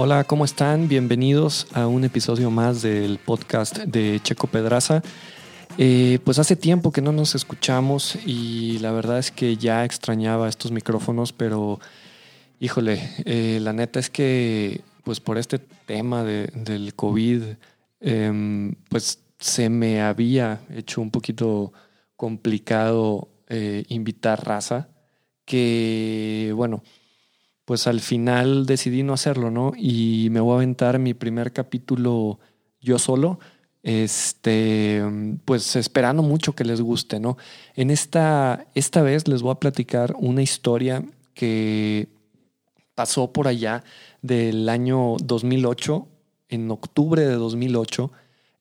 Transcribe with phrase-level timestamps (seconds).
[0.00, 0.86] Hola, ¿cómo están?
[0.86, 5.02] Bienvenidos a un episodio más del podcast de Checo Pedraza.
[5.76, 10.48] Eh, pues hace tiempo que no nos escuchamos y la verdad es que ya extrañaba
[10.48, 11.80] estos micrófonos, pero
[12.60, 17.42] híjole, eh, la neta es que pues por este tema del COVID,
[17.98, 21.72] em, pues se me había hecho un poquito
[22.14, 24.90] complicado eh, invitar raza,
[25.44, 26.84] que bueno,
[27.68, 29.72] pues al final decidí no hacerlo, ¿no?
[29.76, 32.38] Y me voy a aventar mi primer capítulo
[32.80, 33.40] yo solo,
[33.82, 35.02] este,
[35.44, 37.36] pues esperando mucho que les guste, ¿no?
[37.74, 41.04] En esta, esta vez les voy a platicar una historia
[41.34, 42.08] que
[42.94, 43.84] pasó por allá
[44.22, 46.08] del año 2008,
[46.48, 48.10] en octubre de 2008.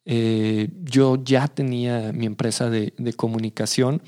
[0.03, 4.01] Eh, yo ya tenía mi empresa de, de comunicación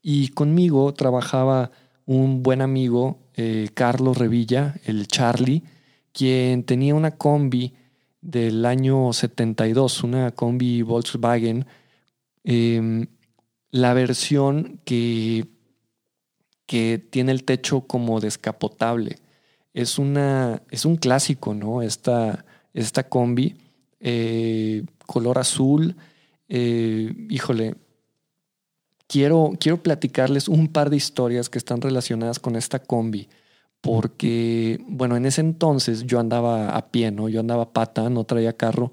[0.00, 1.72] y conmigo trabajaba
[2.06, 5.62] un buen amigo eh, Carlos Revilla, el Charlie,
[6.12, 7.74] quien tenía una combi
[8.20, 11.66] del año 72, una combi Volkswagen,
[12.44, 13.06] em,
[13.70, 15.46] la versión que,
[16.66, 19.18] que tiene el techo como descapotable.
[19.72, 21.82] Es, una, es un clásico, ¿no?
[21.82, 23.56] Esta, esta combi,
[24.00, 25.96] eh, color azul,
[26.48, 27.74] eh, híjole,
[29.14, 33.28] quiero, quiero platicarles un par de historias que están relacionadas con esta combi.
[33.80, 37.28] Porque, bueno, en ese entonces yo andaba a pie, ¿no?
[37.28, 38.90] Yo andaba pata, no traía carro.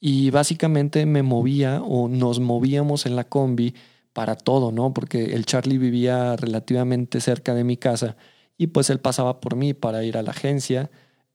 [0.00, 3.74] Y básicamente me movía o nos movíamos en la combi
[4.14, 4.94] para todo, ¿no?
[4.94, 8.16] Porque el Charlie vivía relativamente cerca de mi casa
[8.56, 10.90] y pues él pasaba por mí para ir a la agencia,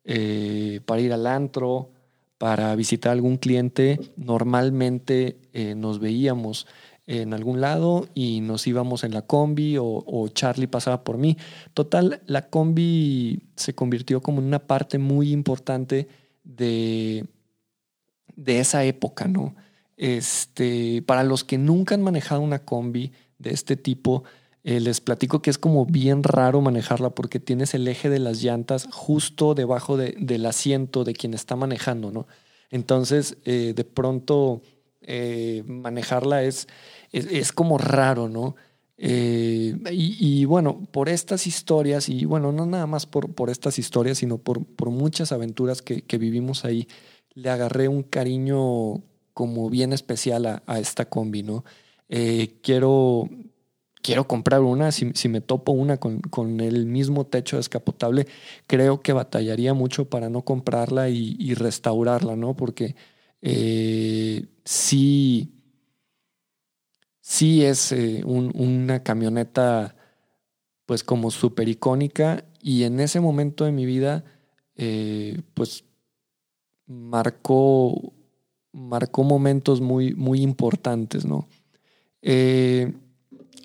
[0.06, 1.92] eh, para ir al antro,
[2.40, 4.00] para visitar a algún cliente.
[4.18, 6.66] Normalmente eh, nos veíamos
[7.06, 11.38] en algún lado y nos íbamos en la combi o, Charlie pasaba por mí.
[11.74, 16.08] Total, la combi se convirtió como en una parte muy importante
[16.44, 17.26] de,
[18.36, 19.56] de esa época, ¿no?
[19.98, 24.24] Este, para los que nunca han manejado una combi de este tipo,
[24.64, 28.42] eh, les platico que es como bien raro manejarla porque tienes el eje de las
[28.42, 32.28] llantas justo debajo del asiento de quien está manejando, ¿no?
[32.70, 34.62] Entonces, eh, de pronto
[35.06, 36.68] eh, manejarla es,
[37.12, 38.56] es, como raro, ¿no?
[38.98, 44.20] Eh, y, bueno, por estas historias, y bueno, no nada más por, por estas historias,
[44.20, 46.88] sino por, por muchas aventuras que, vivimos ahí,
[47.34, 49.02] le agarré un cariño
[49.34, 51.66] como bien especial a, esta combi, ¿no?
[52.10, 53.30] Eh, quiero,
[54.04, 58.28] quiero comprar una, si, me topo una con, con, el mismo techo descapotable,
[58.68, 62.56] creo que batallaría mucho para no comprarla y, restaurarla, ¿no?
[62.56, 62.96] Porque
[63.46, 65.52] eh, sí,
[67.20, 69.98] sí es eh, una camioneta
[70.86, 74.24] pues como súper icónica y en ese momento de mi vida
[74.78, 75.84] eh, pues
[76.88, 78.14] marcó,
[78.72, 81.50] marcó momentos muy, muy importantes, ¿no?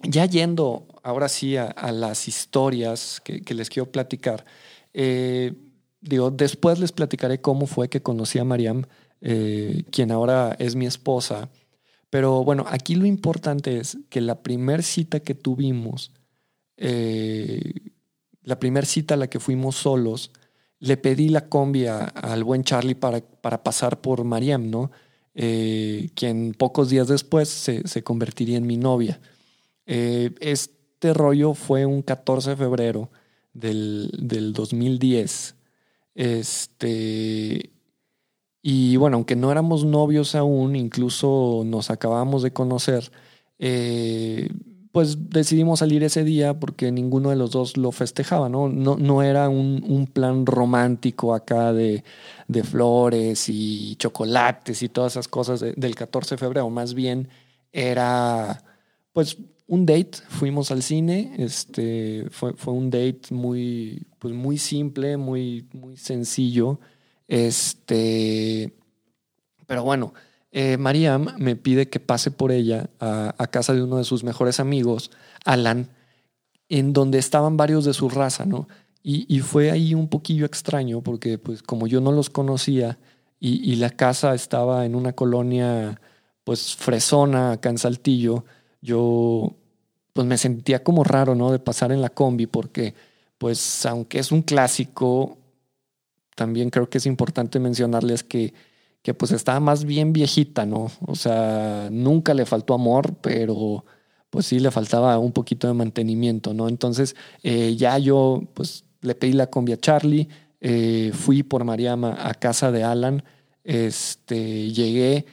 [0.02, 4.44] ya yendo ahora sí a, las historias que, les quiero platicar,
[6.00, 8.84] digo, después les platicaré cómo fue que conocí a Mariam
[9.20, 11.50] eh, quien ahora es mi esposa.
[12.10, 16.12] Pero bueno, aquí lo importante es que la primer cita que tuvimos,
[16.76, 17.72] eh,
[18.42, 20.30] la primer cita a la que fuimos solos,
[20.80, 24.90] le pedí la combi al buen Charlie para, para, pasar por Mariam, ¿no?
[25.34, 29.20] Eh, quien pocos días después se, se convertiría en mi novia.
[29.86, 33.10] este rollo fue un 14 de febrero
[33.52, 35.57] del, del 2010.
[36.18, 37.70] Este,
[38.60, 43.12] y bueno, aunque no éramos novios aún, incluso nos acabamos de conocer,
[43.60, 44.50] eh,
[44.90, 48.68] pues decidimos salir ese día porque ninguno de los dos lo festejaba, ¿no?
[48.68, 52.02] No, no era un, plan romántico acá de,
[52.64, 57.28] flores y chocolates y todas esas cosas del 14 de febrero, más bien
[57.72, 58.64] era
[59.12, 59.36] pues
[59.68, 65.68] un date, fuimos al cine, este, fue, fue un date muy, pues muy simple, muy,
[65.72, 66.80] muy sencillo.
[67.28, 68.74] Este,
[69.66, 70.14] pero bueno,
[70.50, 74.58] eh, Mariam me pide que pase por ella a, casa de uno de sus mejores
[74.58, 75.10] amigos,
[75.44, 75.90] Alan,
[76.70, 78.66] en donde estaban varios de su raza, ¿no?
[79.02, 82.98] Y, fue ahí un poquillo extraño porque pues como yo no los conocía
[83.40, 86.00] y, la casa estaba en una colonia
[86.44, 88.44] pues fresona acá en Saltillo,
[88.80, 89.56] yo
[90.12, 91.52] pues me sentía como raro, ¿no?
[91.52, 92.94] De pasar en la combi porque
[93.38, 95.38] pues aunque es un clásico,
[96.34, 98.52] también creo que es importante mencionarles que,
[99.02, 100.90] que pues estaba más bien viejita, ¿no?
[101.06, 103.84] O sea, nunca le faltó amor, pero
[104.30, 106.68] pues sí le faltaba un poquito de mantenimiento, ¿no?
[106.68, 110.28] Entonces eh, ya yo pues le pedí la combi a Charlie,
[110.60, 113.22] eh, fui por Mariama a casa de Alan,
[113.62, 115.26] este, llegué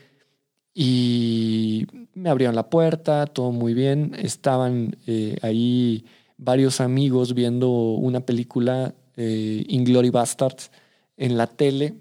[0.73, 6.05] y me abrieron la puerta, todo muy bien, estaban eh, ahí
[6.37, 10.71] varios amigos viendo una película, eh, Inglory Bastards,
[11.17, 11.95] en la tele.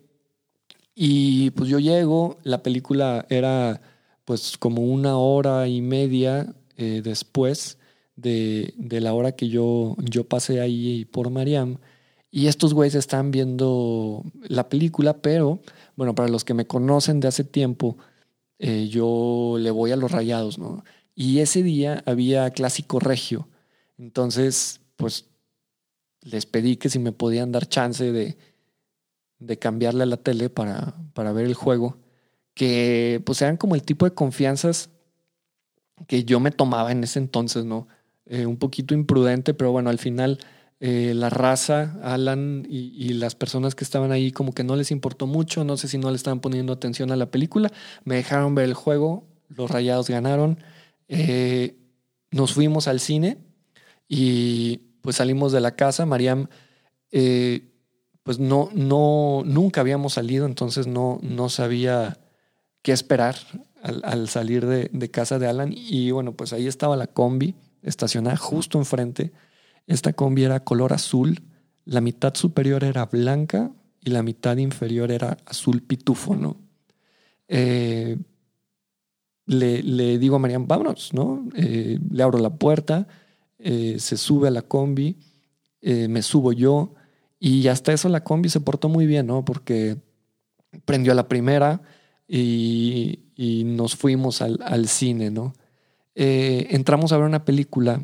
[0.94, 3.80] Y pues yo llego, la película era
[4.24, 7.78] pues como una hora y media eh, después
[8.16, 11.78] de, la hora que yo, yo pasé ahí por Mariam.
[12.30, 15.60] Y estos güeyes están viendo la película, pero
[15.96, 17.96] bueno, para los que me conocen de hace tiempo,
[18.58, 20.84] eh, yo le voy a los rayados, ¿no?
[21.14, 23.48] Y ese día había clásico regio.
[23.98, 25.26] Entonces, pues
[26.22, 28.36] les pedí que si me podían dar chance de,
[29.38, 31.98] de cambiarle a la tele para, para ver el juego,
[32.54, 34.90] que pues eran como el tipo de confianzas
[36.06, 37.86] que yo me tomaba en ese entonces, ¿no?
[38.26, 40.38] Eh, un poquito imprudente, pero bueno, al final
[40.86, 45.26] eh, la raza, Alan y, las personas que estaban ahí como que no les importó
[45.26, 47.70] mucho, no sé si no le estaban poniendo atención a la película,
[48.04, 50.58] me dejaron ver el juego, los rayados ganaron,
[51.08, 51.76] eh,
[52.30, 53.38] nos fuimos al cine
[54.08, 56.48] y pues salimos de la casa, Mariam,
[58.22, 62.18] pues no, no, nunca habíamos salido, entonces no, no sabía
[62.82, 63.36] qué esperar
[63.82, 65.72] al, salir de, casa de Alan.
[65.74, 69.32] Y bueno, pues ahí estaba la combi estacionada justo enfrente.
[69.86, 71.42] Esta combi era color azul,
[71.84, 73.70] la mitad superior era blanca
[74.00, 76.56] y la mitad inferior era azul pitufo, ¿no?
[77.48, 78.18] Eh,
[79.46, 81.46] le, digo a Mariam, vámonos, ¿no?
[81.54, 83.06] Eh, le abro la puerta,
[83.58, 85.18] eh, se sube a la combi,
[85.82, 86.94] me subo yo
[87.38, 89.44] y hasta eso la combi se portó muy bien, ¿no?
[89.44, 89.98] Porque
[90.86, 91.82] prendió a la primera,
[92.26, 93.20] y,
[93.66, 95.52] nos fuimos al, cine, ¿no?
[96.14, 98.00] Entramos a ver una película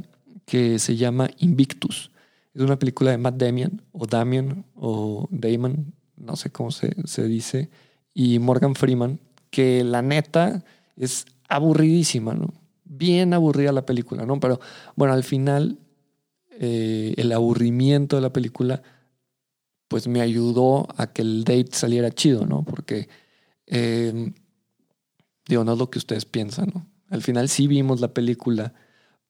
[0.51, 2.11] que se llama Invictus.
[2.53, 6.93] Es una película de Matt Damien, o Damien, o Damon, no sé cómo se,
[7.29, 7.71] dice,
[8.15, 9.21] y Morgan Freeman,
[9.51, 10.65] que la neta
[10.97, 12.53] es aburridísima, ¿no?
[12.83, 14.41] Bien aburrida la película, ¿no?
[14.41, 14.59] Pero
[14.97, 15.79] bueno, al final
[16.59, 18.83] eh, el aburrimiento de la película
[19.87, 22.65] pues me ayudó a que el date saliera chido, ¿no?
[22.65, 23.09] Porque
[23.67, 24.33] eh,
[25.47, 26.89] digo, no es lo que ustedes piensan, ¿no?
[27.09, 28.75] Al final sí vimos la película,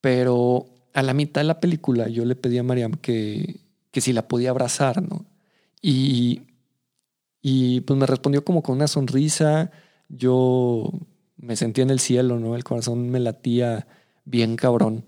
[0.00, 3.60] pero a la mitad de la película yo le pedí a Mariam que,
[3.90, 5.24] que si la podía abrazar, ¿no?
[5.82, 6.42] Y,
[7.42, 9.70] y pues me respondió como con una sonrisa,
[10.08, 10.92] yo
[11.36, 12.56] me sentía en el cielo, ¿no?
[12.56, 13.86] El corazón me latía
[14.24, 15.04] bien cabrón.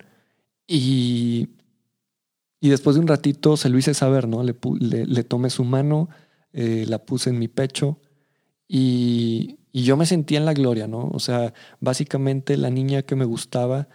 [0.67, 1.50] Y,
[2.61, 4.43] y después de un ratito se lo hice saber, ¿no?
[4.43, 4.55] Le,
[5.06, 6.08] le, tomé su mano,
[6.52, 7.99] eh, la puse en mi pecho
[8.69, 11.08] y, yo me sentía en la gloria, ¿no?
[11.12, 13.88] O sea, básicamente la niña que me gustaba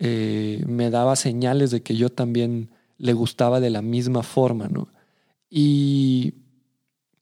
[0.00, 4.88] eh, me daba señales de que yo también le gustaba de la misma forma, ¿no?
[5.50, 6.34] Y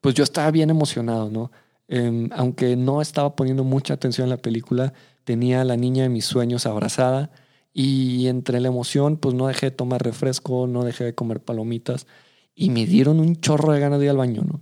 [0.03, 1.51] pues yo estaba bien emocionado, ¿no?
[1.89, 4.93] Em, aunque no estaba poniendo mucha atención en la película,
[5.25, 7.31] tenía a la niña de mis sueños abrazada
[7.73, 12.07] y entre la emoción, pues no dejé de tomar refresco, no dejé de comer palomitas
[12.55, 14.61] y me dieron un chorro de ganas de ir al baño, ¿no?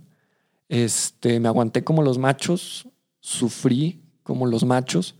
[0.69, 2.87] Este, me aguanté como los machos,
[3.19, 5.15] sufrí como los machos,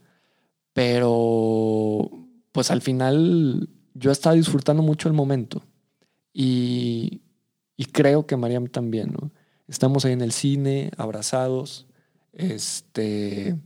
[0.73, 2.24] pero
[2.55, 5.61] pues al final yo estaba disfrutando mucho el momento
[6.31, 7.21] y,
[7.91, 9.29] creo que Mariam también, ¿no?
[9.67, 11.85] Estamos ahí en el cine, abrazados,
[12.31, 13.57] este,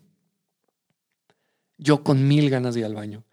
[1.78, 3.26] yo con mil ganas de ir al baño.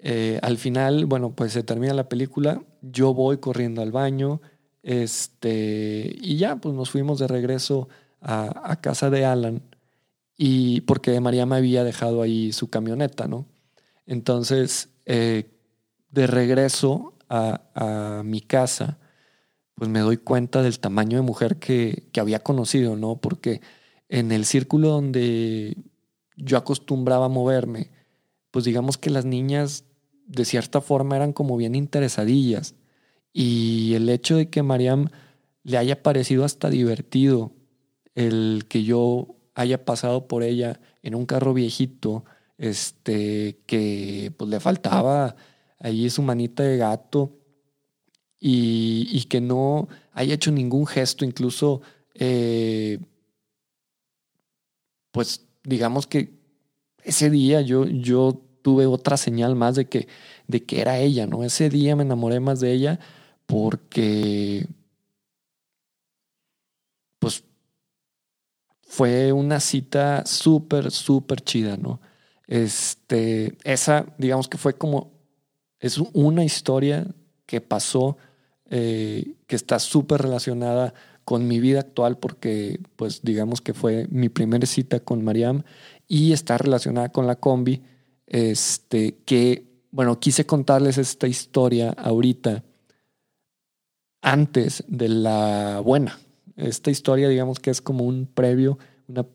[0.00, 4.40] Eh, al final, bueno, pues se termina la película, yo voy corriendo al baño,
[4.82, 7.88] este, y ya, pues nos fuimos de regreso
[8.20, 9.62] a, casa de Alan
[10.36, 13.46] y porque María me había dejado ahí su camioneta, ¿no?
[14.06, 15.50] Entonces, eh,
[16.10, 18.98] de regreso a, mi casa,
[19.74, 23.16] pues me doy cuenta del tamaño de mujer que, que había conocido, ¿no?
[23.16, 23.60] Porque
[24.08, 25.76] en el círculo donde
[26.36, 27.90] yo acostumbraba moverme,
[28.50, 29.84] pues digamos que las niñas
[30.26, 32.74] de cierta forma eran como bien interesadillas.
[33.32, 35.08] Y el hecho de que Mariam
[35.64, 37.52] le haya parecido hasta divertido
[38.14, 42.24] el que yo haya pasado por ella en un carro viejito,
[42.58, 45.36] este, que pues le faltaba
[45.78, 47.32] ahí su manita de gato
[48.40, 51.80] y, que no haya hecho ningún gesto, incluso,
[52.14, 52.98] eh,
[55.12, 56.34] pues digamos que
[57.02, 60.08] ese día yo, yo tuve otra señal más de que,
[60.46, 61.44] de que era ella, ¿no?
[61.44, 63.00] Ese día me enamoré más de ella
[63.46, 64.66] porque
[67.18, 67.44] pues
[68.82, 72.00] fue una cita súper, súper chida, ¿no?
[72.46, 75.12] Este, esa, digamos que fue como,
[75.80, 77.06] es una historia
[77.46, 78.16] que pasó,
[78.70, 84.28] eh, que está súper relacionada con mi vida actual porque pues digamos que fue mi
[84.28, 85.62] primera cita con Mariam
[86.06, 87.82] y está relacionada con la combi,
[88.26, 92.64] este, que bueno, quise contarles esta historia ahorita
[94.20, 96.18] antes de la buena.
[96.56, 99.26] Esta historia digamos que es como un previo, una,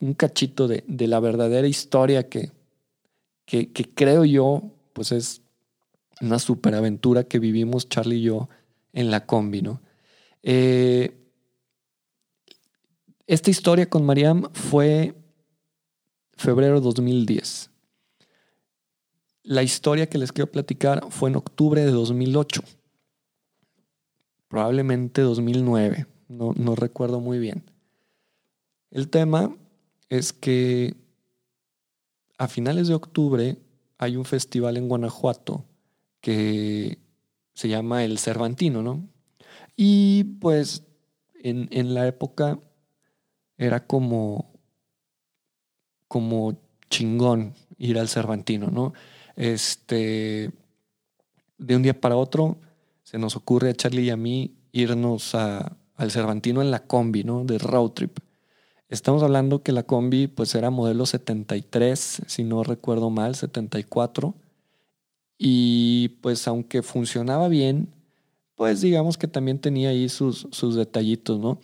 [0.00, 2.52] un cachito de, de la verdadera historia que,
[3.44, 5.42] que, creo yo pues es
[6.20, 8.48] una superaventura que vivimos Charlie y yo
[8.92, 9.62] en la combi.
[10.42, 11.16] Eh,
[13.26, 15.14] esta historia con Mariam fue
[16.36, 17.70] febrero de 2010.
[19.42, 22.62] La historia que les quiero platicar fue en octubre de 2008,
[24.48, 27.64] probablemente 2009, no, no recuerdo muy bien.
[28.90, 29.56] El tema
[30.10, 30.96] es que
[32.36, 33.56] a finales de octubre
[33.96, 35.64] hay un festival en Guanajuato
[36.20, 36.98] que
[37.54, 39.08] se llama el Cervantino, ¿no?
[39.76, 40.84] Y pues
[41.42, 42.58] en, en la época
[43.56, 44.52] era como,
[46.08, 46.58] como
[46.90, 48.92] chingón ir al Cervantino, ¿no?
[49.36, 50.50] Este,
[51.56, 52.58] de un día para otro
[53.04, 57.22] se nos ocurre a Charlie y a mí irnos a, al Cervantino en la combi,
[57.22, 57.44] ¿no?
[57.44, 58.18] De road trip.
[58.90, 64.34] Estamos hablando que la combi pues era modelo 73, si no recuerdo mal, 74
[65.38, 67.88] y pues aunque funcionaba bien,
[68.56, 71.60] pues digamos que también tenía ahí sus, sus detallitos, ¿no?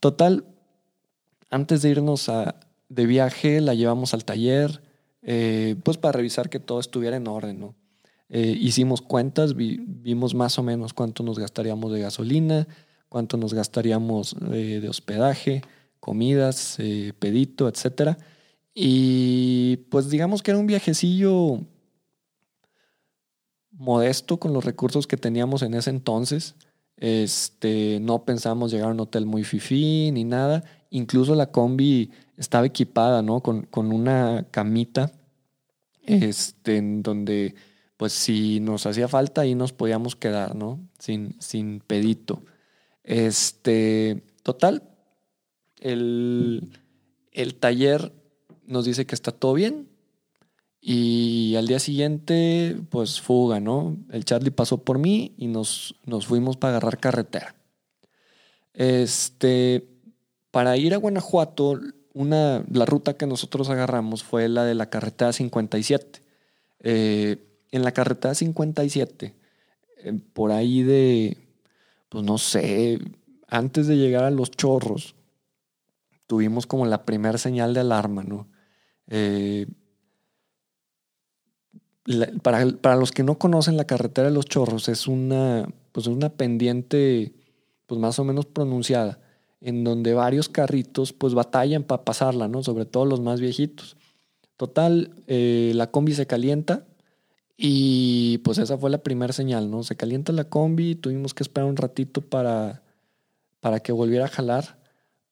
[0.00, 0.44] Total,
[1.48, 2.56] antes de irnos a,
[2.88, 4.82] de viaje, la llevamos al taller,
[5.22, 7.76] eh, pues para revisar que todo estuviera en orden, ¿no?
[8.28, 12.66] Eh, hicimos cuentas, vimos más o menos cuánto nos gastaríamos de gasolina,
[13.08, 15.62] cuánto nos gastaríamos eh, de hospedaje,
[16.04, 16.76] comidas,
[17.18, 18.18] pedito, etc.
[18.74, 21.60] Y pues digamos que era un viajecillo
[23.70, 26.56] modesto con los recursos que teníamos en ese entonces.
[26.96, 30.64] Este, no pensamos llegar a un hotel muy fifí ni nada.
[30.90, 33.40] Incluso la combi estaba equipada, ¿no?
[33.40, 35.12] Con, con una camita,
[36.02, 37.54] este, en donde,
[37.96, 40.80] pues si nos hacía falta, ahí nos podíamos quedar, ¿no?
[40.98, 42.42] Sin, sin pedito.
[43.02, 44.82] Este, total,
[45.84, 46.72] el,
[47.30, 48.12] el taller
[48.66, 49.88] nos dice que está todo bien,
[50.86, 53.96] y al día siguiente, pues fuga, ¿no?
[54.10, 57.54] El Charlie pasó por mí y nos, nos fuimos para agarrar carretera.
[58.74, 59.88] Este,
[60.50, 61.80] para ir a Guanajuato,
[62.12, 66.20] una, la ruta que nosotros agarramos fue la de la carretera 57.
[66.80, 67.38] Eh,
[67.72, 69.34] en la carretera 57,
[69.96, 71.38] eh, por ahí de,
[72.10, 72.98] pues no sé,
[73.48, 75.14] antes de llegar a los chorros,
[76.26, 78.48] tuvimos como la primera señal de alarma, ¿no?
[79.08, 79.66] Eh,
[82.42, 87.34] para, los que no conocen la carretera de los chorros, es una, pues una pendiente
[87.86, 89.20] pues más o menos pronunciada,
[89.60, 92.62] en donde varios carritos pues batallan para pasarla, ¿no?
[92.62, 93.96] Sobre todo los más viejitos.
[94.56, 96.86] Total, eh, la combi se calienta
[97.56, 99.82] y pues esa fue la primera señal, ¿no?
[99.82, 102.82] Se calienta la combi, tuvimos que esperar un ratito para,
[103.60, 104.78] para que volviera a jalar,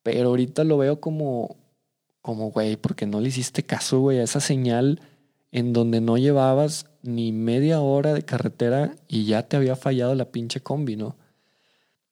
[0.03, 1.55] pero ahorita lo veo como,
[2.21, 5.01] como, güey, porque no le hiciste caso, güey, a esa señal
[5.51, 10.31] en donde no llevabas ni media hora de carretera y ya te había fallado la
[10.31, 11.15] pinche combi, ¿no?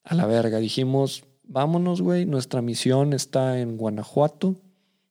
[0.03, 4.55] A la verga, dijimos, vámonos, güey, nuestra misión está en Guanajuato.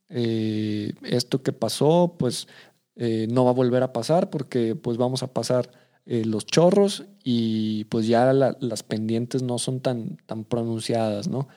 [0.09, 2.49] Eh, esto que pasó, pues
[2.97, 5.71] eh, no va a volver a pasar porque pues vamos a pasar
[6.07, 11.49] eh, los chorros y pues ya las pendientes no son tan, tan pronunciadas, ¿no?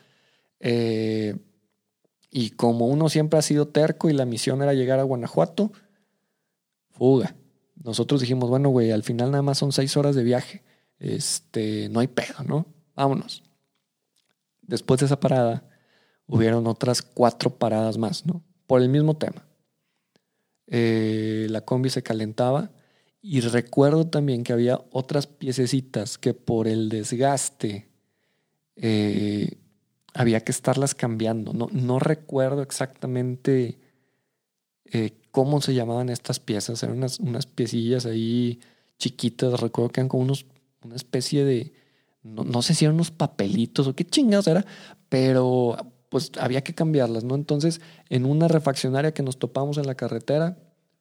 [0.64, 5.72] Y como uno siempre ha sido terco y la misión era llegar a Guanajuato,
[6.92, 7.36] fuga.
[7.84, 10.64] Nosotros dijimos, bueno, güey, al final nada más son seis horas de viaje.
[11.00, 12.66] Este, no hay pedo, ¿no?
[12.96, 13.44] Vámonos.
[14.62, 15.68] Después de esa parada,
[16.28, 18.42] hubieron otras cuatro paradas más, ¿no?
[18.68, 19.46] Por el mismo tema.
[20.68, 22.72] Eh, la combi se calentaba
[23.22, 27.90] y recuerdo también que había otras piececitas que por el desgaste
[28.76, 29.58] eh,
[30.14, 31.54] había que estarlas cambiando.
[31.54, 33.80] No, no recuerdo exactamente
[34.86, 36.84] eh, cómo se llamaban estas piezas.
[36.84, 38.60] Eran unas, unas piecillas ahí
[39.00, 39.60] chiquitas.
[39.60, 40.46] Recuerdo que eran como unos,
[40.84, 41.74] una especie de,
[42.24, 44.66] no, sé si eran unos papelitos o qué chingados era,
[45.10, 45.76] pero
[46.10, 47.34] pues había que cambiarlas, ¿no?
[47.34, 50.60] Entonces, en una refaccionaria que nos topamos en la carretera,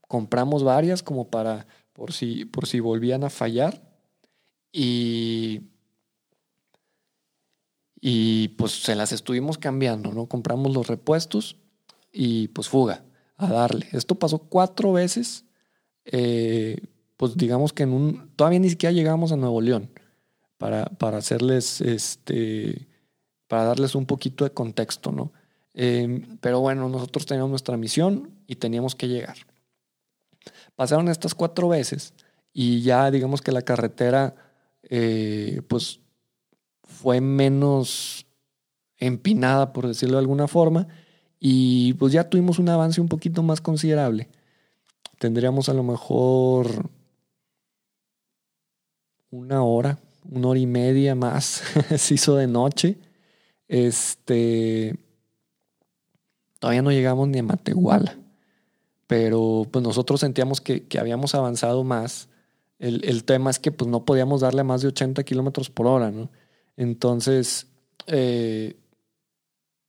[0.09, 3.83] compramos varias como para, por si, por si volvían a fallar.
[4.73, 5.72] Y,
[8.05, 10.27] y pues se las estuvimos cambiando, ¿no?
[10.27, 11.57] Compramos los repuestos
[12.13, 13.05] y pues fuga
[13.37, 13.87] a darle.
[13.93, 15.45] Esto pasó cuatro veces,
[16.05, 16.79] eh,
[17.17, 19.89] pues digamos que en un, todavía ni siquiera llegamos a Nuevo León
[20.59, 22.89] para, para hacerles este,
[23.47, 25.33] para darles un poquito de contexto, ¿no?
[25.73, 29.37] Em, pero bueno, nosotros teníamos nuestra misión y teníamos que llegar.
[30.75, 32.15] Pasaron estas cuatro veces
[32.53, 34.35] y ya digamos que la carretera
[34.83, 36.02] eh, pues
[36.93, 38.27] fue menos
[38.99, 40.87] empinada, por decirlo de alguna forma,
[41.41, 44.29] y pues ya tuvimos un avance un poquito más considerable.
[45.19, 46.89] Tendríamos a lo mejor
[49.31, 49.99] una hora,
[50.31, 51.63] una hora y media más.
[51.97, 52.99] Se hizo de noche.
[53.67, 54.97] Este.
[56.59, 58.17] Todavía no llegamos ni a Matehuala.
[59.09, 62.29] Pero pues nosotros sentíamos que, habíamos avanzado más.
[62.79, 66.31] El, tema es que pues no podíamos darle más de 80 kilómetros por hora, ¿no?
[66.77, 67.69] Entonces,
[68.07, 68.77] eh,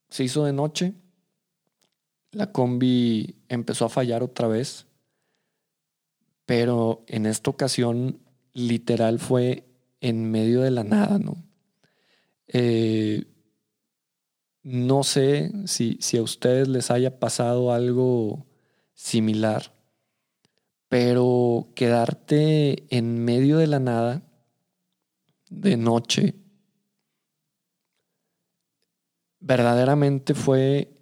[0.08, 0.94] se hizo de noche.
[2.30, 4.86] La combi empezó a fallar otra vez.
[6.46, 8.20] Pero en esta ocasión,
[8.52, 9.64] literal, fue
[10.00, 11.36] en medio de la nada, ¿no?
[12.48, 13.24] Eh,
[14.62, 18.46] no sé si, si a ustedes les haya pasado algo
[18.94, 19.74] similar,
[20.88, 24.22] pero quedarte en medio de la nada,
[25.50, 26.34] de noche,
[29.44, 30.94] verdaderamente fue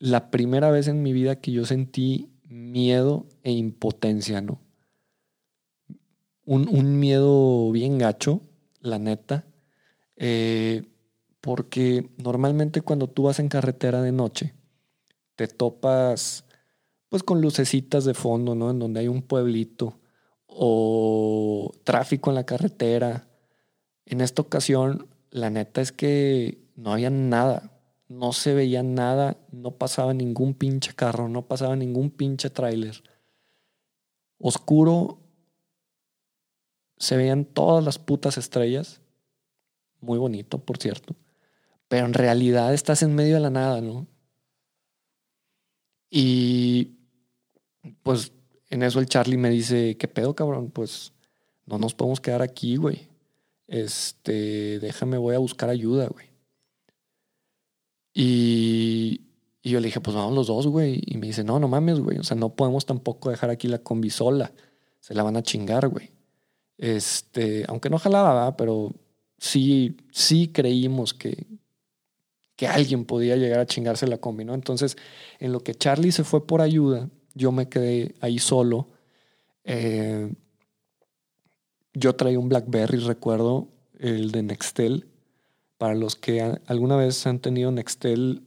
[0.00, 4.60] la primera vez en mi vida que yo sentí miedo e impotencia, ¿no?
[6.44, 8.42] Un, miedo bien gacho,
[8.80, 9.46] la neta,
[10.16, 10.82] eh,
[11.40, 14.54] porque normalmente cuando tú vas en carretera de noche,
[15.36, 16.44] te topas
[17.08, 18.70] pues con lucecitas de fondo, ¿no?
[18.70, 20.00] En donde hay un pueblito
[20.46, 23.28] o tráfico en la carretera.
[24.04, 27.73] En esta ocasión, la neta es que no había nada
[28.08, 33.02] no se veía nada, no pasaba ningún pinche carro, no pasaba ningún pinche tráiler.
[34.38, 35.20] Oscuro,
[36.98, 39.00] se veían todas las putas estrellas.
[40.00, 41.16] Muy bonito, por cierto.
[41.88, 44.06] Pero en realidad estás en medio de la nada, ¿no?
[46.10, 46.96] Y
[48.02, 48.32] pues
[48.70, 50.70] en eso el Charlie me dice, ¿qué pedo, cabrón?
[50.70, 51.12] Pues
[51.66, 53.08] no nos podemos quedar aquí, güey.
[53.66, 56.33] Este, déjame, voy a buscar ayuda, güey.
[58.14, 59.22] Y,
[59.64, 61.02] yo le dije, pues vamos los dos, güey.
[61.04, 62.18] Y me dice, no, no mames, güey.
[62.18, 64.52] O sea, no podemos tampoco dejar aquí la combi sola.
[65.00, 66.12] Se la van a chingar, güey.
[66.78, 68.94] Este, aunque no jalaba, pero
[69.38, 71.46] sí, sí creímos que,
[72.56, 74.54] que alguien podía llegar a chingarse la combi, ¿no?
[74.54, 74.96] Entonces,
[75.40, 78.88] en lo que Charlie se fue por ayuda, yo me quedé ahí solo.
[79.64, 80.32] Eh,
[81.94, 85.13] yo traía un Blackberry, recuerdo, el de Nextel.
[85.84, 88.42] Para los que alguna vez han tenido Nextel,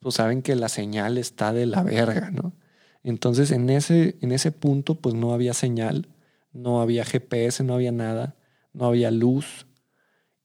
[0.00, 2.52] pues saben que la señal está de la verga, ¿no?
[3.04, 6.08] Entonces en ese, en ese punto pues no había señal,
[6.52, 8.34] no había GPS, no había nada,
[8.72, 9.68] no había luz.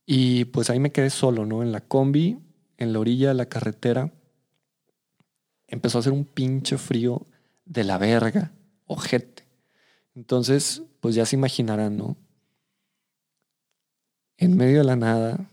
[0.05, 1.63] Y pues ahí me quedé solo, ¿no?
[1.63, 2.37] En la combi,
[2.77, 4.13] en la orilla de la carretera.
[5.65, 7.25] Empezó a hacer un pinche frío
[7.65, 8.51] de la verga,
[8.85, 9.47] ojete.
[10.13, 12.17] Entonces, pues ya se imaginarán, ¿no?
[14.37, 15.49] En medio de la nada,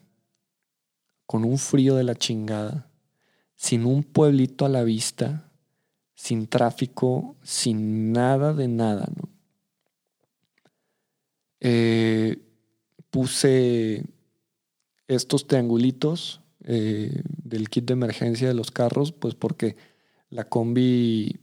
[1.33, 2.91] con un frío de la chingada,
[3.57, 5.51] sin un pueblito a la vista,
[6.15, 9.31] sin tráfico, sin nada de nada, ¿no?
[11.61, 12.37] Eh,
[13.09, 14.05] puse
[15.09, 19.77] estos triangulitos eh, del kit de emergencia de los carros, pues porque
[20.29, 21.41] la combi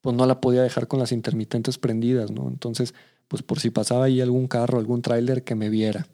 [0.00, 2.48] pues no la podía dejar con las intermitentes prendidas, ¿no?
[2.48, 2.94] Entonces,
[3.28, 6.06] pues por si pasaba ahí algún carro, algún tráiler que me viera.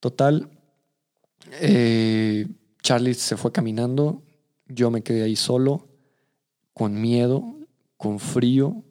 [0.00, 0.57] Total,
[1.52, 2.46] eh,
[2.82, 4.22] Charlie se fue caminando,
[4.66, 5.88] yo me quedé ahí solo,
[6.72, 7.56] con miedo,
[7.96, 8.84] con frío,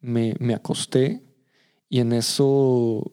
[0.00, 1.22] me, acosté
[1.88, 3.12] y en eso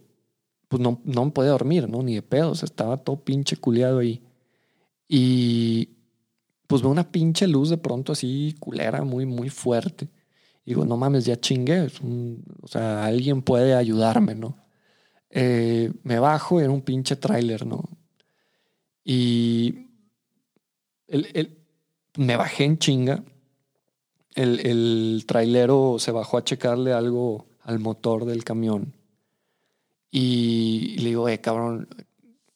[0.67, 2.01] pues no, no me podía dormir, ¿no?
[2.01, 4.23] Ni de pedos, estaba todo pinche culeado ahí.
[5.07, 5.89] Y
[6.67, 10.09] pues veo una pinche luz de pronto así culera, muy, muy fuerte.
[10.65, 11.87] Y digo, no mames, ya chingué,
[12.61, 14.57] o sea, alguien puede ayudarme, ¿no?
[15.29, 17.83] Eh, me bajo, era un pinche tráiler, ¿no?
[19.05, 19.87] Y
[22.17, 23.23] me bajé en chinga.
[24.33, 28.93] El, el trailero se bajó a checarle algo al motor del camión.
[30.11, 31.87] Y le digo, eh, cabrón,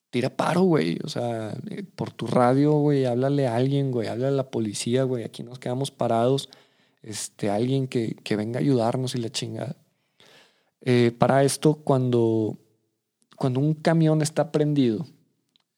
[0.10, 0.98] tira paro, güey.
[1.04, 1.56] O sea,
[1.96, 5.24] por tu radio, güey, háblale a alguien, güey, háblale a la policía, güey.
[5.24, 6.50] Aquí nos quedamos parados.
[7.02, 9.78] Este, alguien que, que venga a ayudarnos y la chingada.
[10.82, 12.58] Eh, para esto, cuando,
[13.36, 15.06] cuando un camión está prendido,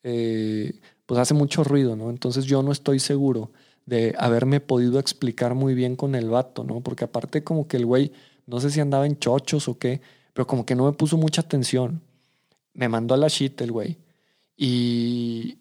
[0.04, 2.10] eh, pues hace mucho ruido, ¿no?
[2.10, 3.52] Entonces yo no estoy seguro
[3.86, 6.82] de haberme podido explicar muy bien con el vato, ¿no?
[6.82, 8.12] Porque aparte como que el güey,
[8.46, 10.02] no sé si andaba en chochos o qué,
[10.34, 12.02] pero como que no me puso mucha atención.
[12.74, 13.98] Me mandó a la shit el güey.
[14.56, 15.58] Y,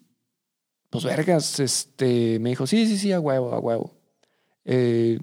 [0.89, 3.91] pues vergas, este, me dijo, sí, sí, sí, a huevo, a huevo.
[4.65, 5.19] Eh,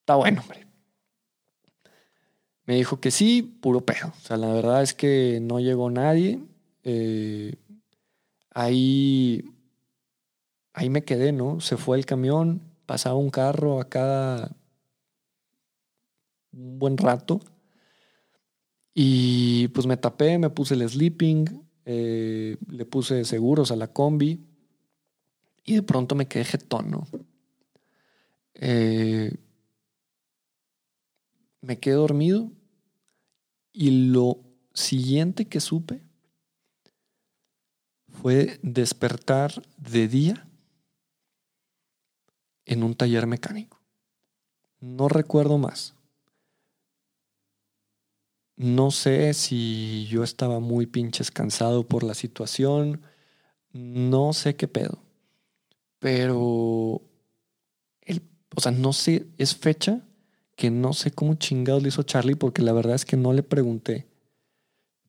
[0.00, 0.66] está bueno, hombre.
[2.64, 4.08] Me dijo que sí, puro pedo.
[4.08, 6.40] O sea, la verdad es que no llegó nadie.
[6.84, 7.56] Eh,
[8.54, 9.44] ahí,
[10.72, 11.60] ahí me quedé, ¿no?
[11.60, 14.56] Se fue el camión, pasaba un carro a cada
[16.52, 17.40] un buen rato.
[18.94, 21.46] Y pues me tapé, me puse el sleeping,
[21.86, 24.46] eh, le puse seguros a la combi
[25.64, 27.06] y de pronto me quedé jetón, ¿no?
[28.54, 29.34] Eh,
[31.62, 32.52] me quedé dormido
[33.72, 34.40] y lo
[34.74, 36.01] siguiente que supe
[38.22, 40.46] fue despertar de día
[42.64, 43.80] en un taller mecánico.
[44.78, 45.94] No recuerdo más.
[48.56, 53.02] No sé si yo estaba muy pinches cansado por la situación.
[53.72, 55.02] No sé qué pedo.
[55.98, 57.02] Pero,
[58.02, 58.22] el,
[58.54, 60.00] o sea, no sé, es fecha
[60.54, 63.42] que no sé cómo chingados le hizo Charlie porque la verdad es que no le
[63.42, 64.06] pregunté.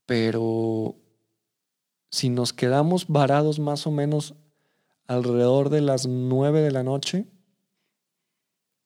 [0.07, 0.95] Pero
[2.13, 4.35] si nos quedamos varados más o menos
[5.07, 7.25] alrededor de las nueve de la noche,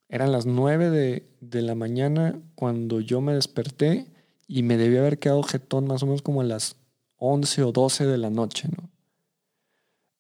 [0.07, 4.07] eran las nueve de, de la mañana cuando yo me desperté
[4.47, 6.77] y me debía haber quedado jetón más o menos como a las
[7.17, 8.89] 11 o 12 de la noche, ¿no?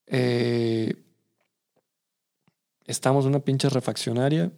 [0.07, 1.01] Eh,
[2.87, 4.51] estamos en una pinche refaccionaria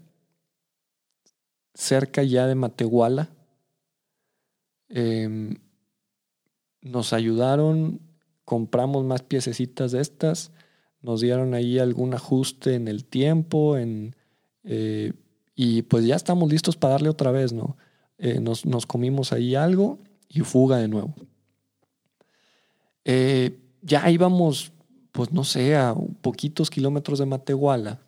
[1.76, 3.30] cerca ya de Matehuala.
[4.88, 5.56] Em,
[6.82, 8.09] nos ayudaron,
[8.50, 10.52] compramos más piececitas de estas,
[11.04, 14.16] nos dieron ahí algún ajuste en el tiempo, en,
[14.64, 15.14] eh,
[15.54, 17.78] y pues ya estamos listos para darle otra vez, ¿no?
[18.18, 21.14] Eh, nos, comimos ahí algo y fuga de nuevo.
[23.06, 24.72] Eh, ya íbamos,
[25.12, 28.00] pues no sé, a poquitos kilómetros de Matehuala,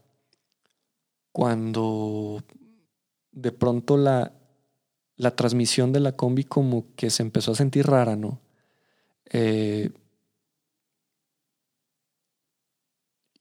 [1.32, 2.44] cuando
[3.32, 4.34] de pronto la,
[5.18, 8.40] la transmisión de la combi como que se empezó a sentir rara, ¿no?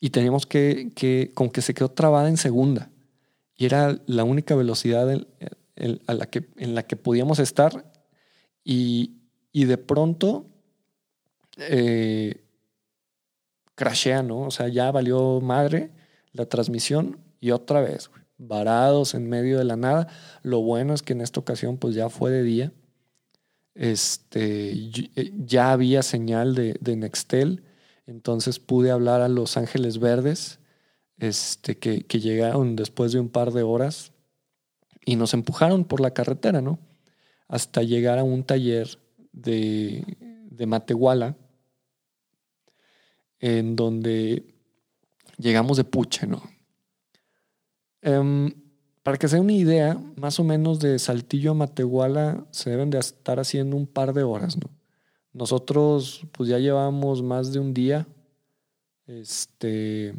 [0.01, 2.91] Y teníamos que, que, como que se quedó trabada en segunda.
[3.55, 7.85] Y era la única velocidad en, la, que, en la que podíamos estar
[8.65, 9.17] y,
[9.53, 10.47] de pronto
[11.59, 12.43] eh,
[13.75, 14.43] crashea, ¿no?
[14.43, 15.91] O sea, ya valió madre
[16.33, 20.09] la transmisión y otra vez, varados en medio de la nada.
[20.43, 22.73] Lo bueno es que en esta ocasión pues ya fue de día.
[23.75, 27.63] Este, eh, ya había señal de, de Nextel,
[28.11, 30.59] entonces pude hablar a Los Ángeles Verdes,
[31.18, 34.12] este, que, llegaron después de un par de horas
[35.05, 36.81] y nos empujaron por la carretera, ¿no?
[37.46, 38.99] Hasta llegar a un taller
[39.33, 40.05] de,
[40.66, 41.37] Matehuala,
[43.38, 44.55] en donde
[45.38, 46.42] llegamos de puche, ¿no?
[48.03, 48.53] Em,
[49.05, 52.99] para que se una idea, más o menos de Saltillo a Matehuala se deben de
[52.99, 54.80] estar haciendo un par de horas, ¿no?
[55.33, 58.07] Nosotros pues ya llevamos más de un día
[59.07, 60.14] este,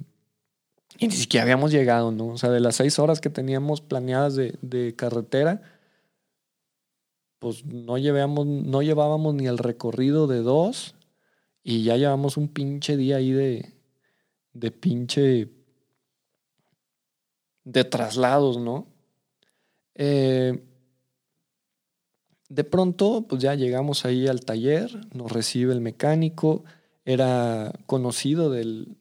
[0.97, 2.28] y ni siquiera habíamos llegado, ¿no?
[2.28, 5.62] O sea, de las seis horas que teníamos planeadas de, carretera,
[7.39, 10.95] pues no, llevábamos, no llevábamos ni el recorrido de dos
[11.63, 13.74] y ya llevamos un pinche día ahí de,
[14.54, 15.50] de pinche
[17.63, 18.88] de traslados, ¿no?
[19.95, 20.63] Eh,
[22.52, 26.66] de pronto, pues ya llegamos ahí al taller, nos recibe el mecánico,
[27.06, 28.98] era conocido del,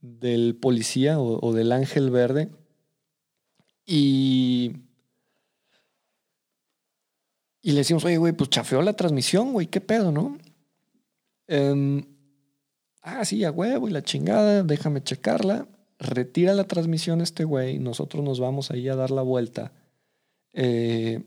[0.00, 2.48] del policía o, del ángel verde.
[3.84, 4.72] Y,
[7.60, 10.38] y le decimos, oye, güey, pues chafeó la transmisión, güey, qué pedo, ¿no?
[11.48, 12.06] Em,
[13.02, 15.68] ah, sí, a huevo y la chingada, déjame checarla.
[15.98, 19.72] Retira la transmisión este güey, nosotros nos vamos ahí a dar la vuelta.
[20.54, 21.22] Eh,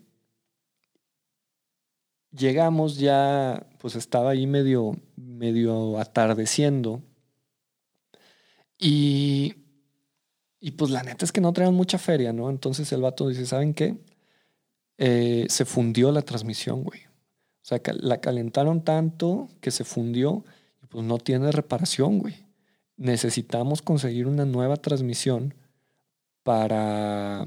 [2.31, 7.01] llegamos ya, pues estaba ahí medio, medio atardeciendo.
[8.77, 9.55] Y,
[10.59, 12.49] y pues la neta es que no traían mucha feria, ¿no?
[12.49, 13.97] Entonces el vato dice, ¿saben qué?
[14.97, 17.01] Eh, se fundió la transmisión, güey.
[17.01, 20.43] O sea, la calentaron tanto que se fundió
[20.81, 22.35] y pues no tiene reparación, güey.
[22.97, 25.53] Necesitamos conseguir una nueva transmisión
[26.43, 27.45] para,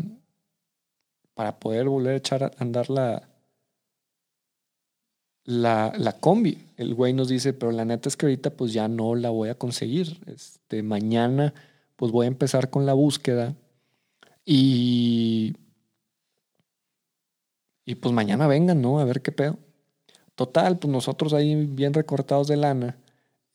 [1.35, 3.32] para poder volver a echar a andar la,
[5.45, 6.59] la, la, combi.
[6.77, 9.49] El güey nos dice, pero la neta es que ahorita pues ya no la voy
[9.49, 10.21] a conseguir.
[10.27, 11.55] Este, mañana
[11.97, 13.55] pues voy a empezar con la búsqueda
[14.45, 15.55] y,
[17.85, 18.99] y pues mañana vengan, ¿no?
[18.99, 19.59] A ver qué pedo.
[20.35, 22.97] Total, pues nosotros ahí bien recortados de lana,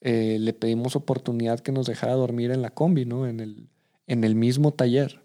[0.01, 3.27] eh, le pedimos oportunidad que nos dejara dormir en la combi, ¿no?
[3.27, 3.67] En el,
[4.05, 5.21] en el mismo taller.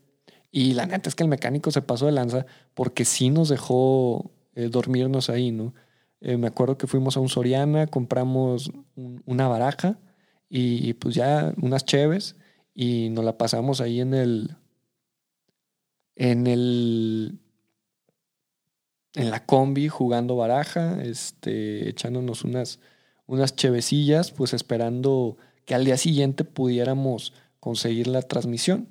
[0.51, 4.31] Y la neta es que el mecánico se pasó de lanza porque sí nos dejó
[4.55, 5.75] eh, dormirnos ahí, ¿no?
[6.24, 8.70] Eh, me acuerdo que fuimos a un Soriana, compramos
[9.26, 9.98] una baraja
[10.48, 12.37] y, pues ya unas cheves
[12.74, 14.56] y nos la pasamos ahí en el
[16.14, 17.40] en el
[19.14, 22.78] en la combi jugando baraja, este, echándonos unas,
[23.26, 28.88] unas chevecillas, pues esperando que al día siguiente pudiéramos conseguir la transmisión.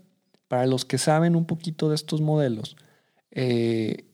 [0.47, 2.75] Para los que saben un poquito de estos modelos,
[3.31, 4.05] eh,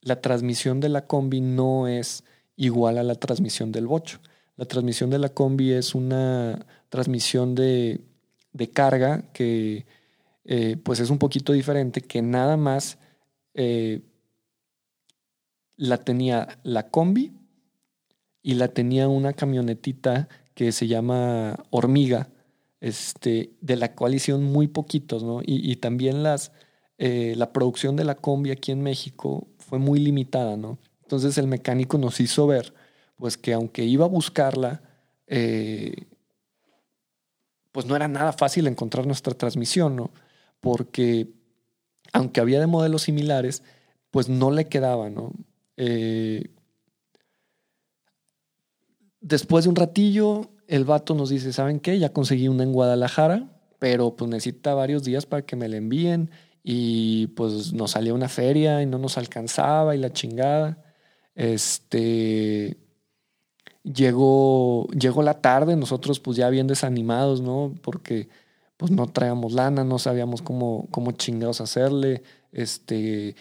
[0.00, 2.24] la transmisión de la combi no es
[2.56, 4.20] igual a la transmisión del bocho.
[4.56, 8.04] La transmisión de la combi es una transmisión de,
[8.72, 9.86] carga que
[10.44, 12.98] eh, pues es un poquito diferente, que nada más
[13.54, 14.02] eh,
[15.76, 17.32] la tenía la combi
[18.42, 22.28] y la tenía una camionetita que se llama Hormiga,
[22.80, 25.40] este, de la cual hicieron muy poquitos, ¿no?
[25.44, 26.52] Y, también las,
[26.98, 30.78] eh, la producción de la combi aquí en México fue muy limitada, ¿no?
[31.04, 32.74] Entonces el mecánico nos hizo ver,
[33.16, 34.82] pues que aunque iba a buscarla,
[35.26, 36.06] eh,
[37.72, 40.10] pues no era nada fácil encontrar nuestra transmisión, ¿no?
[40.60, 41.28] Porque
[42.12, 43.62] aunque había de modelos similares,
[44.10, 45.32] pues no le quedaba, ¿no?
[45.76, 46.50] Eh,
[49.20, 51.98] después de un ratillo, el vato nos dice, ¿saben qué?
[51.98, 56.30] Ya conseguí una en Guadalajara, pero pues necesita varios días para que me la envíen
[56.62, 60.83] y pues nos salía una feria y no nos alcanzaba y la chingada.
[61.34, 62.76] Este
[63.82, 67.74] llegó llegó la tarde, nosotros pues ya bien desanimados, ¿no?
[67.82, 68.28] Porque
[68.76, 73.36] pues no traíamos lana, no sabíamos cómo cómo chingados hacerle, este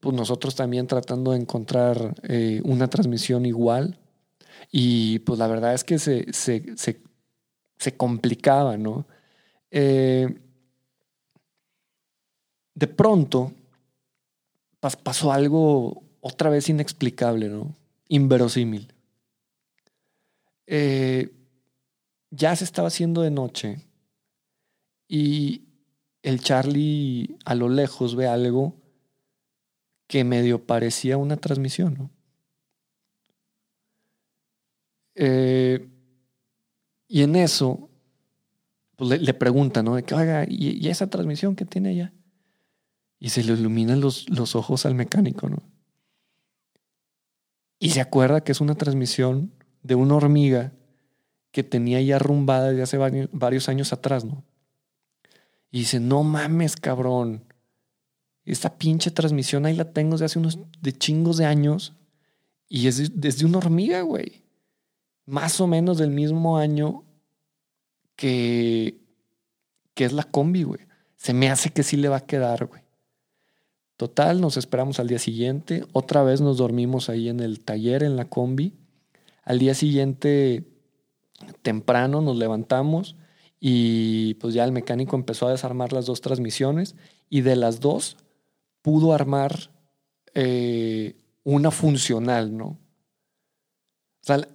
[0.00, 3.98] pues nosotros también tratando de encontrar eh, una transmisión igual.
[4.70, 9.06] Y pues la verdad es que se, se, complicaba, ¿no?
[9.70, 10.38] Eh,
[12.74, 13.52] de pronto
[14.80, 17.74] pasó algo otra vez inexplicable, ¿no?
[18.08, 18.92] Inverosímil.
[20.66, 21.32] Eh,
[22.30, 23.80] ya se estaba haciendo de noche
[25.08, 25.62] y
[26.22, 28.76] el Charlie a lo lejos ve algo
[30.06, 32.10] que medio parecía una transmisión, ¿no?
[35.14, 35.88] Eh,
[37.08, 37.90] y en eso,
[38.96, 39.96] pues le, pregunta, ¿no?
[39.96, 42.12] De que, oiga, ¿y, esa transmisión que tiene ella?
[43.18, 45.62] Y se le iluminan los, los ojos al mecánico, ¿no?
[47.78, 50.72] Y se acuerda que es una transmisión de una hormiga
[51.50, 54.44] que tenía ya arrumbada desde hace varios años atrás, ¿no?
[55.70, 57.44] Y dice, no mames, cabrón.
[58.44, 61.94] Esta pinche transmisión ahí la tengo desde hace unos de chingos de años
[62.68, 64.42] y es desde una hormiga, güey.
[65.26, 67.04] Más o menos del mismo año
[68.16, 68.98] que,
[69.94, 70.80] que es la combi, güey.
[71.16, 72.82] Se me hace que sí le va a quedar, güey.
[73.98, 75.84] Total, nos esperamos al día siguiente.
[75.92, 78.74] Otra vez nos dormimos ahí en el taller, en la combi.
[79.42, 80.64] Al día siguiente,
[81.62, 83.16] temprano, nos levantamos
[83.58, 86.94] y pues ya el mecánico empezó a desarmar las dos transmisiones
[87.28, 88.16] y de las dos
[88.82, 89.72] pudo armar
[90.32, 92.66] eh, una funcional, ¿no?
[92.66, 92.78] O
[94.22, 94.46] sea,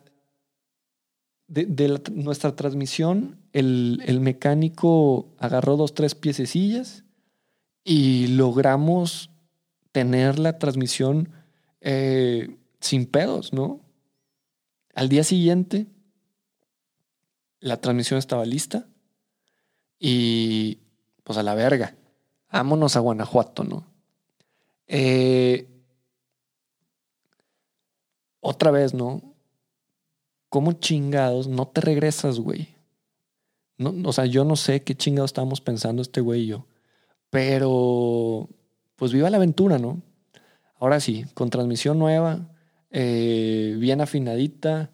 [1.49, 7.03] de, nuestra transmisión, el, mecánico agarró dos, tres piececillas
[7.83, 9.32] y logramos
[9.93, 11.29] tener la transmisión
[11.79, 13.79] eh, sin pedos, ¿no?
[14.93, 15.87] Al día siguiente,
[17.61, 18.87] la transmisión estaba lista
[19.97, 20.79] y
[21.23, 21.95] pues a la verga,
[22.51, 23.87] vámonos a Guanajuato, ¿no?
[24.87, 25.69] Eh,
[28.41, 29.21] otra vez, ¿no?
[30.49, 32.75] ¿Cómo chingados no te regresas, güey?
[33.77, 36.67] No, o sea, yo no sé qué chingados estábamos pensando este güey y yo.
[37.29, 38.49] Pero,
[39.03, 40.01] pues viva la aventura, ¿no?
[40.79, 42.47] Ahora sí, con transmisión nueva,
[42.89, 44.91] eh, bien afinadita,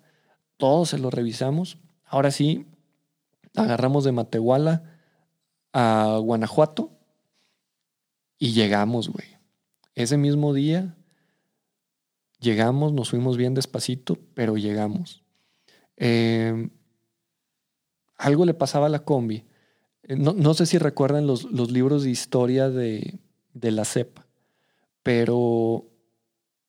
[0.57, 1.77] todo se lo revisamos.
[2.05, 2.65] Ahora sí,
[3.55, 4.97] agarramos de Matehuala
[5.73, 6.97] a Guanajuato
[8.39, 9.27] y llegamos, güey.
[9.93, 10.97] Ese mismo día
[12.39, 15.23] llegamos, nos fuimos bien despacito, pero llegamos.
[15.97, 16.71] Em,
[18.17, 19.45] algo le pasaba a la combi.
[20.01, 23.19] Eh, no, sé si recuerdan los, los libros de historia de,
[23.53, 24.25] la CEPA,
[25.03, 25.85] pero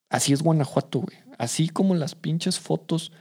[0.08, 1.16] así es Guanajuato, güey.
[1.38, 3.12] Así como las pinches fotos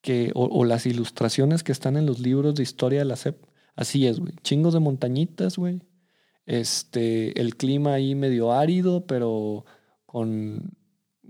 [0.00, 3.44] que, o, o, las ilustraciones que están en los libros de historia de la CEP.
[3.76, 4.32] Así es, güey.
[4.42, 5.82] Chingos de montañitas, güey.
[6.46, 9.64] Este, el clima ahí medio árido, pero
[10.06, 10.72] con,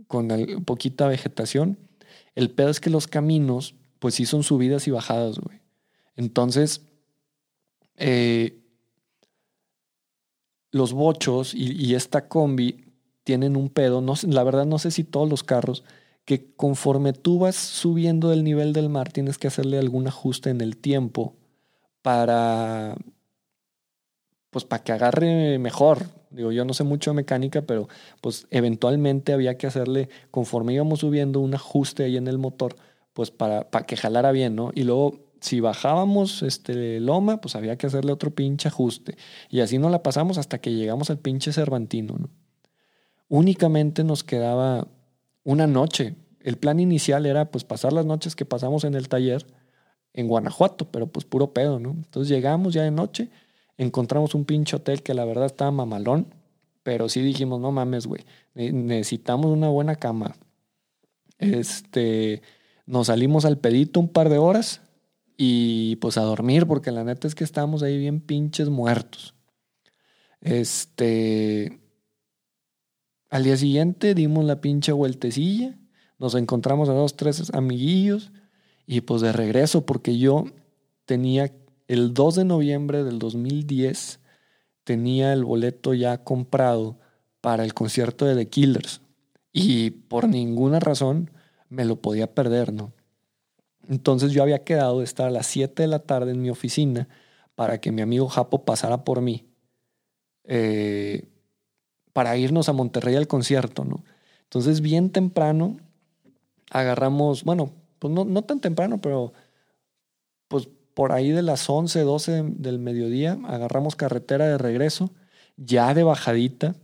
[0.07, 0.29] con
[0.65, 1.79] poquita vegetación.
[2.35, 5.61] El pedo es que los caminos, pues sí son subidas y bajadas, güey.
[6.17, 6.87] Entonces,
[7.97, 8.60] eh,
[10.73, 12.85] los bochos y, esta combi
[13.25, 15.85] tienen un pedo, no, la verdad no sé si todos los carros,
[16.25, 20.61] que conforme tú vas subiendo del nivel del mar tienes que hacerle algún ajuste en
[20.61, 21.35] el tiempo
[22.03, 22.97] para
[24.51, 26.07] pues para que agarre mejor.
[26.31, 27.89] Digo, yo no sé mucho de mecánica, pero
[28.21, 32.77] pues eventualmente había que hacerle, conforme íbamos subiendo, un ajuste ahí en el motor,
[33.13, 34.71] pues para, para que jalara bien, ¿no?
[34.75, 39.17] Y luego, si bajábamos este loma, pues había que hacerle otro pinche ajuste.
[39.49, 42.31] Y así nos la pasamos hasta que llegamos al pinche Cervantino, ¿no?
[43.29, 44.89] Únicamente nos quedaba
[45.45, 46.17] una noche.
[46.41, 49.47] El plan inicial era pues pasar las noches que pasamos en el taller
[50.13, 51.91] en Guanajuato, pero pues puro pedo, ¿no?
[51.91, 53.31] Entonces llegamos ya de noche
[53.81, 56.35] encontramos un pinche hotel que la verdad estaba mamalón,
[56.83, 60.37] pero sí dijimos, no mames, güey, necesitamos una buena cama.
[61.39, 62.43] Este,
[62.85, 64.83] nos salimos al pedito un par de horas
[65.43, 69.35] y pues a dormir, porque la neta es que estábamos ahí bien pinches muertos.
[70.43, 71.81] Este,
[73.31, 75.79] al día siguiente dimos la pinche vueltecilla,
[76.19, 78.33] nos encontramos a dos, tres amiguillos
[78.85, 80.45] y pues de regreso, porque yo
[81.07, 81.51] tenía
[81.89, 84.21] el 2 de noviembre del 2010
[84.85, 86.99] tenía el boleto ya comprado
[87.41, 89.01] para el concierto de The Killers
[89.55, 91.31] y por ninguna razón
[91.71, 92.93] me lo podía perder, ¿no?
[93.91, 97.09] Entonces yo había quedado de estar a las 7 de la tarde en mi oficina
[97.57, 99.51] para que mi amigo Japo pasara por mí
[100.45, 101.29] eh,
[102.13, 104.05] para irnos a Monterrey al concierto, ¿no?
[104.45, 105.77] Entonces bien temprano
[106.71, 109.33] agarramos, bueno, pues no, no tan temprano, pero
[110.47, 115.11] pues por ahí de las 11, 12 del mediodía, agarramos carretera de regreso,
[115.57, 116.77] ya de bajadita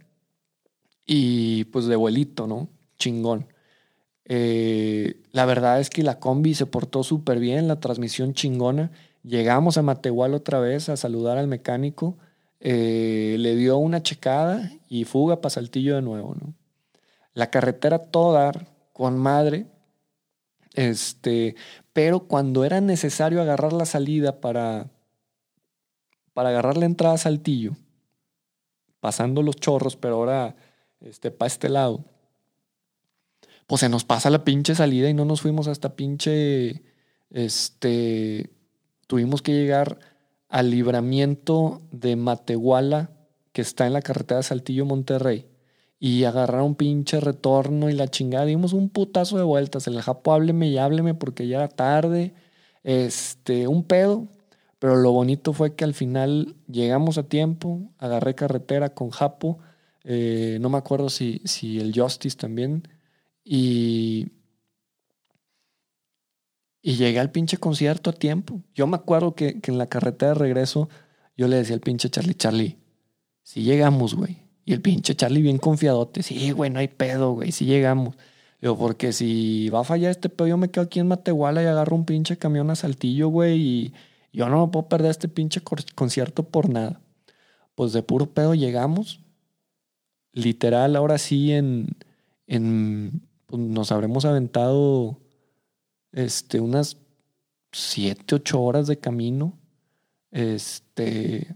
[1.07, 2.69] y pues de vuelito, ¿no?
[2.99, 3.47] Chingón.
[4.29, 8.91] Eh, la verdad es que la combi se portó súper bien, la transmisión chingona.
[9.23, 12.17] Llegamos a Matehual otra vez a saludar al mecánico,
[12.61, 16.55] eh, le dio una checada y fuga para Saltillo de nuevo, ¿no?
[17.35, 18.53] La carretera toda
[18.93, 19.67] con madre,
[20.75, 21.55] este,
[21.93, 24.91] pero cuando era necesario agarrar la salida para,
[26.33, 27.73] para agarrar la entrada a Saltillo,
[29.01, 30.57] pasando los chorros, pero ahora
[31.01, 32.05] este, para este lado,
[33.67, 36.83] pues se nos pasa la pinche salida y no nos fuimos hasta pinche,
[37.31, 38.51] este,
[39.07, 39.99] tuvimos que llegar
[40.49, 43.11] al libramiento de Matehuala,
[43.53, 45.47] que está en la carretera de Saltillo-Monterrey
[45.99, 48.45] y agarrar un pinche retorno y la chingada.
[48.45, 49.87] Dimos un putazo de vueltas.
[49.87, 52.35] El japo hábleme y hábleme porque ya era tarde.
[52.85, 54.29] Este, un pedo.
[54.79, 57.81] Pero lo bonito fue que al final llegamos a tiempo.
[57.99, 59.59] Agarré carretera con Japo.
[60.05, 62.87] Eh, no me acuerdo si, si el Justice también.
[63.49, 64.33] Y,
[66.83, 68.61] y llegué al pinche concierto a tiempo.
[68.75, 70.89] Yo me acuerdo que, que en la carretera de regreso
[71.37, 72.79] yo le decía al pinche Charlie, Charlie,
[73.45, 76.23] si llegamos, güey y el pinche Charlie bien confiadote.
[76.23, 78.17] Sí, güey, no hay pedo, güey, si llegamos.
[78.61, 81.67] Digo, porque si va a fallar este pedo, yo me quedo aquí en Matehuala y
[81.67, 83.93] agarro un pinche camión a Saltillo, güey, y
[84.33, 85.61] yo no me puedo perder este pinche
[85.95, 87.01] concierto por nada.
[87.77, 89.21] Pues de puro pedo llegamos.
[90.33, 91.87] Literal, ahora sí en,
[92.49, 95.19] en pues nos habremos aventado
[96.13, 96.99] este, unas
[97.73, 99.59] siete, ocho horas de camino.
[100.31, 101.55] Este,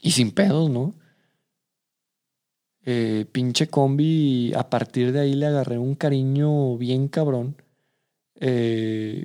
[0.00, 0.94] y sin pedos, ¿no?
[2.84, 7.56] Eh, pinche combi, a partir de ahí le agarré un cariño bien cabrón.
[8.40, 9.24] Eh,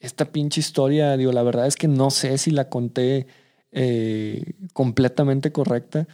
[0.00, 3.26] esta pinche historia, digo, la verdad es que no sé si la conté
[3.72, 6.06] eh, completamente correcta.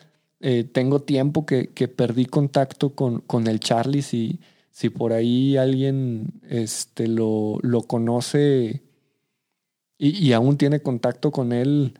[0.72, 4.02] tengo tiempo que, perdí contacto con, con, el Charlie.
[4.02, 4.40] Si,
[4.74, 8.82] si por ahí alguien este, lo, lo conoce
[9.96, 11.94] y, y, aún tiene contacto con él,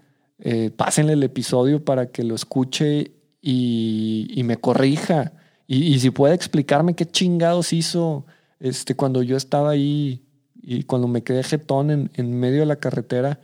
[0.76, 3.12] pásenle el episodio para que lo escuche
[3.44, 5.32] y, me corrija.
[5.66, 8.26] Y, si puede explicarme qué chingados hizo
[8.58, 10.26] este, cuando yo estaba ahí
[10.60, 13.40] y cuando me quedé jetón en, en medio de la carretera,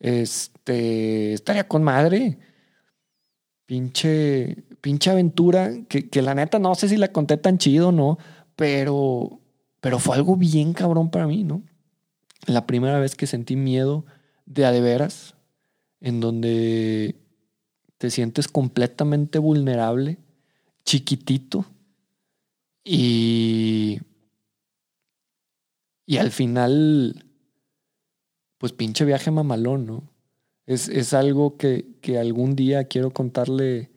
[0.00, 2.38] este, estaría con madre.
[3.66, 8.18] Pinche, pinche aventura que, que, la neta no sé si la conté tan chido, ¿no?
[8.56, 9.40] Pero,
[9.80, 11.62] pero fue algo bien cabrón para mí, ¿no?
[12.46, 14.04] La primera vez que sentí miedo
[14.46, 15.34] de a de veras,
[16.00, 17.16] en donde
[17.98, 20.18] te sientes completamente vulnerable,
[20.84, 21.64] chiquitito
[22.84, 24.00] y,
[26.04, 27.24] y al final,
[28.58, 30.10] pues pinche viaje mamalón, ¿no?
[30.66, 33.90] Es, es algo que, que, algún día quiero contarle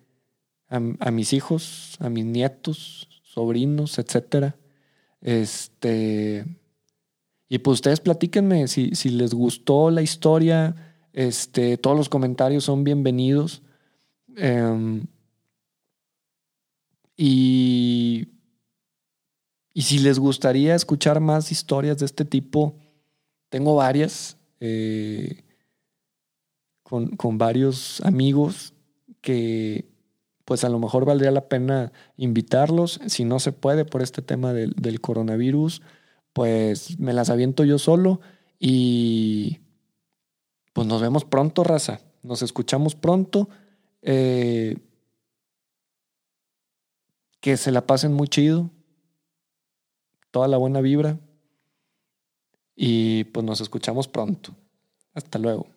[0.69, 4.55] a, a, mis hijos, a mis nietos, sobrinos, etcétera.
[5.21, 6.43] Este,
[7.47, 10.75] Y pues ustedes platíquenme si, si les gustó la historia.
[11.13, 13.61] Este, todos los comentarios son bienvenidos.
[14.35, 15.05] Em,
[17.15, 18.27] y,
[19.71, 22.73] y si les gustaría escuchar más historias de este tipo,
[23.49, 25.43] tengo varias eh,
[26.81, 28.73] con, con varios amigos
[29.21, 29.96] que
[30.47, 33.01] pues a lo mejor valdría la pena invitarlos.
[33.07, 35.81] Si no se puede por este tema del, del coronavirus,
[36.31, 38.21] pues me las aviento yo solo
[38.57, 39.59] y
[40.71, 41.99] pues nos vemos pronto, raza.
[42.23, 43.49] Nos escuchamos pronto.
[44.01, 44.77] Eh,
[47.41, 48.69] que se la pasen muy chido.
[50.31, 51.19] Toda la buena vibra.
[52.73, 54.55] Y pues nos escuchamos pronto.
[55.13, 55.76] Hasta luego.